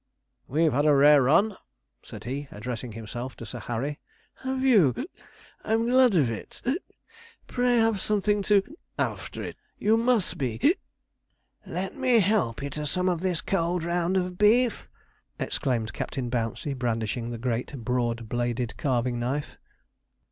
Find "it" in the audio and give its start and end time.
6.31-6.59, 9.43-9.57